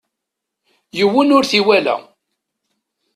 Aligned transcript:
Yiwen 0.97 1.33
ur 1.37 1.43
t-iwala. 1.49 1.95